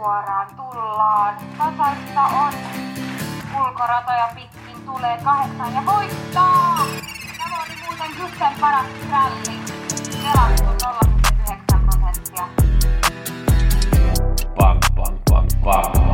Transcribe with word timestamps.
suoraan 0.00 0.46
tullaan. 0.56 1.36
Tasaista 1.58 2.22
on. 2.22 2.52
Ulkoratoja 3.60 4.28
pitkin 4.34 4.86
tulee 4.86 5.18
kahdeksan 5.24 5.74
ja 5.74 5.82
voittaa! 5.86 6.76
Tämä 7.38 7.62
oli 7.62 7.74
muuten 7.86 8.10
Gusten 8.20 8.52
paras 8.60 8.86
ralli. 9.10 9.60
Pelattu 10.22 10.86
0,9 10.86 11.80
prosenttia. 11.84 12.48
Bang, 14.56 14.80
bang, 14.94 15.18
bang, 15.30 15.48
bang, 15.64 16.09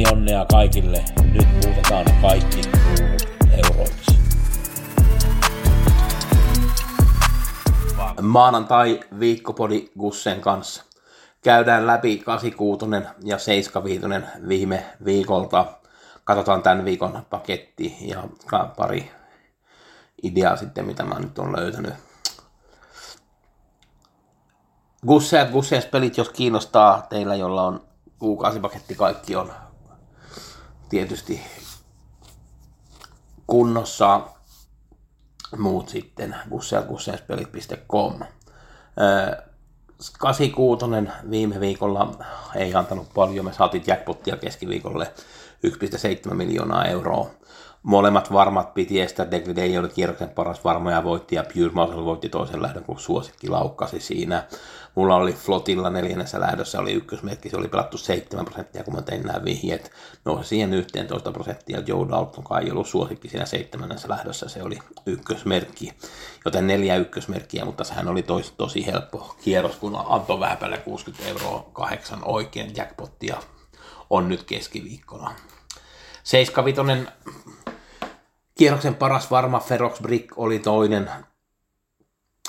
Pelionnea 0.00 0.46
kaikille. 0.50 1.04
Nyt 1.32 1.48
muutetaan 1.52 2.04
kaikki 2.22 2.60
euroiksi. 3.50 4.18
Maanantai 8.22 9.00
viikkopodi 9.18 9.90
Gussen 9.98 10.40
kanssa. 10.40 10.84
Käydään 11.42 11.86
läpi 11.86 12.18
86 12.18 12.86
ja 13.24 13.38
75 13.38 14.06
viime 14.48 14.86
viikolta. 15.04 15.66
Katsotaan 16.24 16.62
tämän 16.62 16.84
viikon 16.84 17.26
paketti 17.30 17.96
ja 18.00 18.24
pari 18.76 19.10
ideaa 20.22 20.56
sitten, 20.56 20.86
mitä 20.86 21.04
mä 21.04 21.18
nyt 21.18 21.38
on 21.38 21.56
löytänyt. 21.56 21.94
Gusseat, 25.06 25.50
Gusseas 25.50 25.86
pelit, 25.86 26.16
jos 26.16 26.28
kiinnostaa 26.28 27.06
teillä, 27.08 27.34
jolla 27.34 27.62
on 27.62 27.80
kuukausipaketti, 28.18 28.94
kaikki 28.94 29.36
on 29.36 29.52
tietysti 30.90 31.40
kunnossa. 33.46 34.20
Muut 35.58 35.88
sitten 35.88 36.36
gusseatgusseaspelit.com. 36.50 38.20
86 40.18 40.86
viime 41.30 41.60
viikolla 41.60 42.14
ei 42.54 42.74
antanut 42.74 43.14
paljon. 43.14 43.44
Me 43.44 43.52
saatiin 43.52 43.84
jackpottia 43.86 44.36
keskiviikolle 44.36 45.12
1,7 46.28 46.34
miljoonaa 46.34 46.84
euroa. 46.84 47.30
Molemmat 47.82 48.32
varmat 48.32 48.74
piti 48.74 49.00
estää. 49.00 49.30
Degrid 49.30 49.58
ei 49.58 49.78
ole 49.78 49.88
kierroksen 49.88 50.30
paras 50.30 50.64
varma 50.64 50.90
ja 50.90 51.04
voitti 51.04 51.34
ja 51.34 51.44
Pure 51.54 51.70
Muscle 51.72 52.04
voitti 52.04 52.28
toisen 52.28 52.62
lähdön, 52.62 52.84
kun 52.84 53.00
suosikki 53.00 53.48
laukkasi 53.48 54.00
siinä. 54.00 54.46
Mulla 54.94 55.16
oli 55.16 55.32
Flotilla 55.32 55.90
neljännessä 55.90 56.40
lähdössä 56.40 56.80
oli 56.80 56.92
ykkösmerkki, 56.92 57.50
se 57.50 57.56
oli 57.56 57.68
pelattu 57.68 57.98
7 57.98 58.44
prosenttia, 58.44 58.84
kun 58.84 58.94
mä 58.94 59.02
tein 59.02 59.22
nämä 59.22 59.44
vihjeet. 59.44 59.90
Nousi 60.24 60.48
siihen 60.48 60.74
11 60.74 61.32
prosenttia. 61.32 61.82
Joe 61.86 62.08
Dalton 62.08 62.44
kai 62.44 62.64
ei 62.64 62.70
ollut 62.70 62.88
suosikki 62.88 63.28
siinä 63.28 63.46
seitsemännessä 63.46 64.08
lähdössä, 64.08 64.48
se 64.48 64.62
oli 64.62 64.78
ykkösmerkki. 65.06 65.92
Joten 66.44 66.66
neljä 66.66 66.96
ykkösmerkkiä, 66.96 67.64
mutta 67.64 67.84
sehän 67.84 68.08
oli 68.08 68.22
tosi, 68.22 68.52
tosi 68.56 68.86
helppo 68.86 69.36
kierros, 69.42 69.76
kun 69.76 70.00
antoi 70.08 70.40
vähän 70.40 70.58
päälle 70.58 70.78
60 70.78 71.28
euroa 71.28 71.70
kahdeksan 71.72 72.20
oikein 72.24 72.76
jackpottia 72.76 73.36
on 74.10 74.28
nyt 74.28 74.42
keskiviikkona. 74.42 75.34
75 76.22 76.80
kierroksen 78.60 78.94
paras 78.94 79.30
varma 79.30 79.60
Ferox 79.60 80.00
Brick 80.02 80.38
oli 80.38 80.58
toinen. 80.58 81.10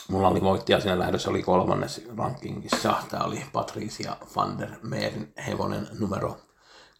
Mulla 0.09 0.28
oli 0.28 0.42
voittaja 0.42 0.80
siinä 0.80 1.00
lähdössä, 1.00 1.30
oli 1.30 1.44
kolmannes 1.44 2.02
rankingissa. 2.18 2.95
Tämä 3.09 3.23
oli 3.23 3.45
Patricia 3.53 4.18
van 4.36 4.59
der 4.59 4.70
Meerin 4.84 5.34
hevonen 5.48 5.88
numero 6.00 6.38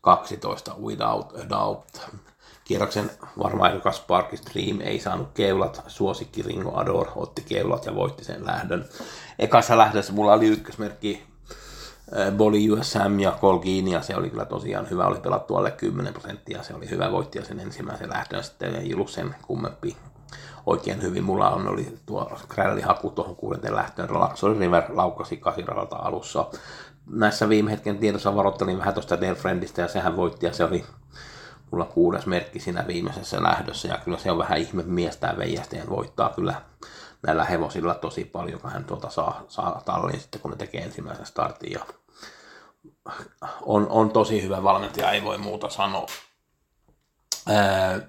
12, 0.02 0.76
Without 0.82 1.40
a 1.40 1.50
Doubt. 1.50 1.88
Kierroksen 2.64 3.12
varma 3.44 3.70
ehdokas 3.70 3.98
Sparkis 3.98 4.42
Dream 4.54 4.82
ei 4.82 5.00
saanut 5.00 5.32
keulat, 5.34 5.84
suosikki 5.88 6.42
Ringo 6.42 6.78
Ador 6.78 7.08
otti 7.16 7.42
keulat 7.42 7.86
ja 7.86 7.96
voitti 7.96 8.24
sen 8.24 8.46
lähdön. 8.46 8.90
Ekassa 9.40 9.78
lähdössä 9.78 10.14
mulla 10.14 10.34
oli 10.34 10.48
ykkösmerkki 10.48 11.31
Boli 12.38 12.72
USM 12.72 13.20
ja 13.20 13.38
Colgini, 13.42 13.92
ja 13.92 14.02
se 14.02 14.16
oli 14.16 14.30
kyllä 14.30 14.46
tosiaan 14.46 14.90
hyvä, 14.90 15.06
oli 15.06 15.20
pelattu 15.20 15.56
alle 15.56 15.72
10 15.72 16.14
prosenttia, 16.14 16.64
se 16.64 16.74
oli 16.74 16.90
hyvä 16.90 17.12
voittaja 17.12 17.46
sen 17.46 17.60
ensimmäisen 17.60 18.10
lähdön, 18.10 18.44
sitten 18.44 18.76
ei 18.76 18.94
ollut 18.94 19.10
sen 19.10 19.36
kummempi 19.48 19.98
oikein 20.66 21.02
hyvin. 21.02 21.24
Mulla 21.24 21.50
on, 21.50 21.68
oli 21.68 21.98
tuo 22.06 22.32
Krälli-haku 22.48 23.10
tuohon 23.10 23.36
kuudenteen 23.36 23.76
lähtöön, 23.76 24.10
Relaxori 24.10 24.60
River 24.60 24.84
laukkasi 24.90 25.38
kasiradalta 25.38 25.96
alussa. 25.96 26.46
Näissä 27.08 27.50
viime 27.50 27.72
hetken 27.72 27.98
tiedossa 27.98 28.36
varoittelin 28.36 28.78
vähän 28.78 28.94
tuosta 28.94 29.22
Dear 29.22 29.36
Friendistä, 29.36 29.82
ja 29.82 29.88
sehän 29.88 30.18
voitti, 30.18 30.46
ja 30.46 30.54
se 30.54 30.64
oli 30.64 30.86
mulla 31.72 31.86
kuudes 31.86 32.26
merkki 32.26 32.60
siinä 32.60 32.88
viimeisessä 32.88 33.44
lähdössä, 33.44 33.88
ja 33.88 33.98
kyllä 33.98 34.18
se 34.18 34.32
on 34.32 34.38
vähän 34.38 34.58
ihme 34.58 34.84
mies 34.84 35.18
tämä 35.18 35.36
voittaa 35.90 36.30
kyllä 36.30 36.62
näillä 37.24 37.44
hevosilla 37.44 37.94
tosi 37.94 38.26
paljon, 38.26 38.62
kun 38.62 38.72
hän 38.72 38.86
tuota 38.86 39.10
saa, 39.10 39.44
saa 39.48 39.82
talliin 39.86 40.20
sitten, 40.20 40.42
kun 40.42 40.52
ne 40.52 40.58
tekee 40.58 40.84
ensimmäisen 40.84 41.26
startin, 41.26 41.72
ja 41.72 41.80
on, 43.62 43.88
on 43.90 44.12
tosi 44.12 44.44
hyvä 44.44 44.64
valmentaja, 44.64 45.12
ei 45.12 45.24
voi 45.24 45.38
muuta 45.38 45.70
sanoa. 45.70 46.06
Ää, 47.48 48.00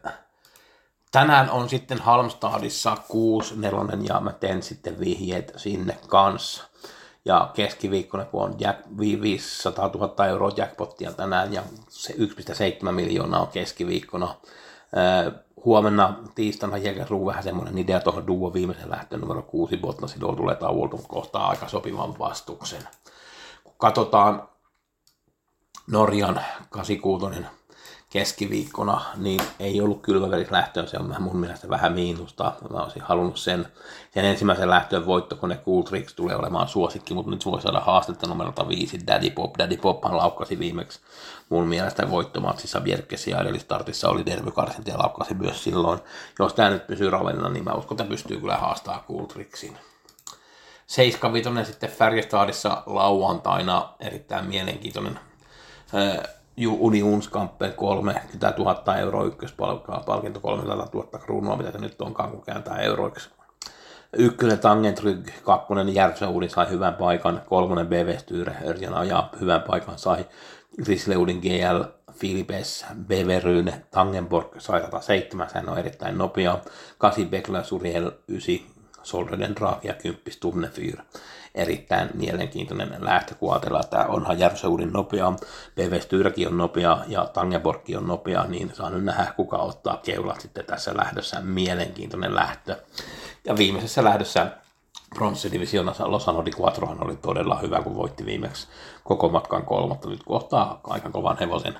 tänään 1.10 1.50
on 1.50 1.69
sitten 1.69 1.99
Halmstadissa 1.99 2.97
6 3.09 3.55
nelonen 3.56 4.06
ja 4.06 4.21
mä 4.21 4.32
teen 4.32 4.62
sitten 4.62 5.00
vihjeet 5.00 5.53
sinne 5.56 5.99
kanssa. 6.09 6.65
Ja 7.25 7.50
keskiviikkona, 7.55 8.25
kun 8.25 8.43
on 8.43 8.55
jack, 8.59 8.81
500 8.99 9.91
000 9.94 10.27
euroa 10.27 10.50
jackpottia 10.56 11.12
tänään 11.12 11.53
ja 11.53 11.62
se 11.88 12.12
1,7 12.12 12.93
miljoonaa 12.93 13.41
on 13.41 13.49
keskiviikkona. 13.49 14.34
Ää, 14.94 15.32
huomenna 15.65 16.15
tiistaina 16.34 16.77
Jägersruu 16.77 17.27
vähän 17.27 17.43
semmoinen 17.43 17.78
idea 17.78 18.00
tuohon 18.00 18.27
duo 18.27 18.53
viimeisen 18.53 18.91
lähtöön 18.91 19.21
numero 19.21 19.43
6 19.43 19.77
Botnasidol 19.77 20.34
tulee 20.34 20.55
tauolta, 20.55 20.97
kohtaa 21.09 21.49
aika 21.49 21.69
sopivan 21.69 22.19
vastuksen. 22.19 22.82
Kun 23.65 23.75
katsotaan 23.78 24.49
Norjan 25.87 26.41
86 26.70 27.47
keskiviikkona, 28.10 29.00
niin 29.16 29.41
ei 29.59 29.81
ollut 29.81 30.06
lähtöön, 30.50 30.88
se 30.88 30.98
on 30.98 31.15
mun 31.19 31.37
mielestä 31.37 31.69
vähän 31.69 31.93
miinusta. 31.93 32.53
Mä 32.70 32.82
olisin 32.82 33.03
halunnut 33.03 33.37
sen, 33.37 33.69
sen 34.15 34.25
ensimmäisen 34.25 34.70
lähtöön 34.70 35.06
voitto, 35.06 35.37
kun 35.37 35.48
ne 35.48 35.60
Cool 35.65 35.82
Tricks 35.82 36.15
tulee 36.15 36.37
olemaan 36.37 36.69
suosikki, 36.69 37.15
mutta 37.15 37.31
nyt 37.31 37.47
voi 37.47 37.62
saada 37.62 37.81
haastetta 37.81 38.26
numerolta 38.26 38.69
5, 38.69 39.06
Daddy 39.06 39.31
Pop. 39.31 39.59
Daddy 39.59 39.76
Pophan 39.76 40.16
laukkasi 40.16 40.59
viimeksi 40.59 41.00
mun 41.48 41.66
mielestä 41.66 42.10
voittomatsissa 42.10 42.81
Bjerkessä 42.81 43.31
ja 43.31 43.41
edellistartissa 43.41 44.09
oli 44.09 44.26
Derby 44.26 44.50
Karsinti 44.50 44.91
ja 44.91 44.99
laukkasi 44.99 45.34
myös 45.34 45.64
silloin. 45.64 45.99
Jos 46.38 46.54
tämä 46.54 46.70
nyt 46.70 46.87
pysyy 46.87 47.10
ravenna, 47.10 47.49
niin 47.49 47.64
mä 47.64 47.72
uskon, 47.72 47.94
että 47.94 48.10
pystyy 48.10 48.41
kyllä 48.41 48.56
haastaa 48.56 49.04
Cool 49.09 49.25
Tricksin. 49.25 49.78
75 50.87 51.72
sitten 51.72 51.91
Färjestadissa 51.91 52.82
lauantaina 52.87 53.88
erittäin 54.00 54.47
mielenkiintoinen 54.47 55.20
Uni 56.78 57.03
Unskampen 57.03 57.72
30 57.72 58.54
000 58.58 58.97
euroa 58.97 59.25
ykköspalkkaa, 59.25 60.03
palkinto 60.06 60.41
300 60.41 60.76
000 60.76 61.19
kruunua, 61.19 61.56
mitä 61.56 61.70
se 61.70 61.78
nyt 61.78 62.03
onkaan, 62.03 62.30
kun 62.30 62.42
kääntää 62.42 62.78
euroiksi. 62.78 63.30
Ykkönen 64.16 64.58
Tangentryg, 64.58 65.28
kakkonen 65.44 65.94
Järvsöudi 65.94 66.48
sai 66.48 66.70
hyvän 66.70 66.94
paikan, 66.94 67.42
kolmonen 67.47 67.86
BV 67.86 68.19
Styre, 68.19 68.56
Örjan 68.66 68.94
ajaa 68.94 69.31
hyvän 69.41 69.62
paikan, 69.62 69.98
sai 69.98 70.26
Grisleudin 70.84 71.38
GL, 71.38 71.82
Filipes, 72.12 72.86
Beveryne, 73.06 73.82
Tangenborg 73.91 74.60
sai 74.60 74.81
107, 74.81 75.50
sehän 75.50 75.69
on 75.69 75.78
erittäin 75.78 76.19
nopea, 76.19 76.58
8 76.98 77.26
Bekla, 77.26 77.62
Suriel, 77.62 78.10
9, 78.28 78.72
Solreden 79.02 79.56
Draak 79.56 79.84
ja 79.84 79.94
10 79.94 80.22
Tunnefyr 80.40 81.02
erittäin 81.54 82.10
mielenkiintoinen 82.14 83.08
ajatellaan, 83.50 83.84
että 83.84 84.06
onhan 84.06 84.38
Järvsöudin 84.38 84.92
nopea, 84.92 85.32
PV 85.75 86.00
Styrki 86.00 86.46
on 86.46 86.56
nopea 86.56 86.99
ja 87.06 87.26
Tangeborgki 87.26 87.96
on 87.96 88.06
nopea, 88.06 88.44
niin 88.44 88.70
saa 88.75 88.90
nyt 88.90 89.04
nähdä, 89.04 89.32
kuka 89.37 89.56
ottaa 89.56 89.96
keulat 89.96 90.40
sitten 90.40 90.64
tässä 90.64 90.96
lähdössä. 90.96 91.40
Mielenkiintoinen 91.40 92.34
lähtö. 92.34 92.76
Ja 93.44 93.56
viimeisessä 93.56 94.04
lähdössä 94.04 94.46
bronssidivisioonassa 95.14 96.10
Losano 96.10 96.44
di 96.44 96.50
Quattrohan 96.60 97.05
oli 97.05 97.16
todella 97.16 97.58
hyvä, 97.58 97.82
kun 97.82 97.96
voitti 97.96 98.26
viimeksi 98.26 98.69
koko 99.05 99.28
matkan 99.28 99.64
kolmatta. 99.64 100.08
Nyt 100.08 100.25
kohtaa 100.25 100.81
aika 100.84 101.10
kovan 101.10 101.38
hevosen 101.38 101.78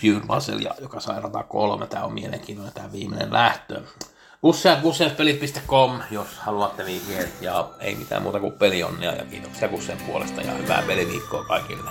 Pure 0.00 0.34
Muscle, 0.34 0.70
joka 0.80 1.00
sai 1.00 1.20
rata 1.20 1.42
kolme. 1.42 1.86
Tämä 1.86 2.04
on 2.04 2.12
mielenkiintoinen 2.12 2.74
tämä 2.74 2.92
viimeinen 2.92 3.32
lähtö. 3.32 3.82
Kusseatpelit.com, 4.82 6.00
jos 6.10 6.38
haluatte 6.38 6.84
vihjeet 6.84 7.32
ja 7.40 7.70
ei 7.80 7.94
mitään 7.94 8.22
muuta 8.22 8.40
kuin 8.40 8.52
pelionnea 8.52 9.12
ja 9.12 9.24
kiitoksia 9.24 9.68
Kussen 9.68 9.98
puolesta 10.06 10.40
ja 10.40 10.52
hyvää 10.54 10.82
peliviikkoa 10.86 11.44
kaikille. 11.44 11.90